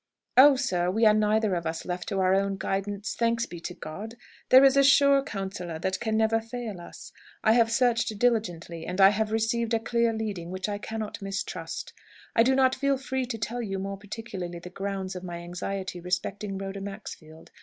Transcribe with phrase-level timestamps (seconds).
[0.35, 3.75] "Oh, sir, we are neither of us left to our own guidance, thanks be to
[3.75, 4.15] God!
[4.49, 7.11] There is a sure counsellor that can never fail us.
[7.43, 11.93] I have searched diligently, and I have received a clear leading which I cannot mistrust.
[12.35, 15.99] I do not feel free to tell you more particularly the grounds of my anxiety
[15.99, 17.51] respecting Rhoda Maxfield.